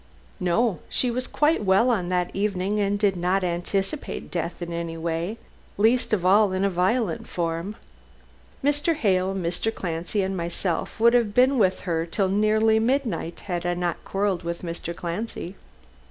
[0.39, 0.79] "No.
[0.89, 5.37] She was quite well on that evening, and did not anticipate death in any way
[5.77, 7.75] least of all in a violent form.
[8.63, 8.95] Mr.
[8.95, 9.71] Hale, Mr.
[9.71, 14.41] Clancy and myself would have been with her till nearly midnight had I not quarrelled
[14.41, 14.95] with Mr.
[14.95, 15.55] Clancy.